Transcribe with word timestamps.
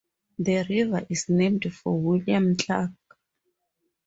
The 0.39 0.65
river 0.67 1.05
is 1.11 1.29
named 1.29 1.71
for 1.75 1.95
William 2.01 2.55
Clark. 2.57 2.89